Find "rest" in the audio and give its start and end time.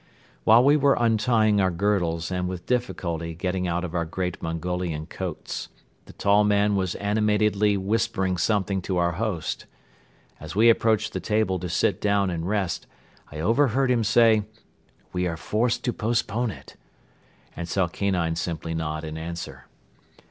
12.49-12.87